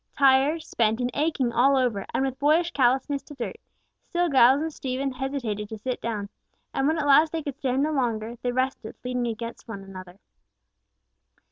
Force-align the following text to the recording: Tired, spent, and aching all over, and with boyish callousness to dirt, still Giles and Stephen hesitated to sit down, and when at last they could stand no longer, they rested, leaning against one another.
Tired, 0.17 0.63
spent, 0.63 0.99
and 0.99 1.11
aching 1.13 1.51
all 1.51 1.77
over, 1.77 2.07
and 2.11 2.25
with 2.25 2.39
boyish 2.39 2.71
callousness 2.71 3.21
to 3.21 3.35
dirt, 3.35 3.57
still 4.09 4.29
Giles 4.31 4.63
and 4.63 4.73
Stephen 4.73 5.11
hesitated 5.11 5.69
to 5.69 5.77
sit 5.77 6.01
down, 6.01 6.27
and 6.73 6.87
when 6.87 6.97
at 6.97 7.05
last 7.05 7.31
they 7.31 7.43
could 7.43 7.59
stand 7.59 7.83
no 7.83 7.91
longer, 7.91 8.35
they 8.41 8.51
rested, 8.51 8.95
leaning 9.03 9.27
against 9.31 9.67
one 9.67 9.83
another. 9.83 10.17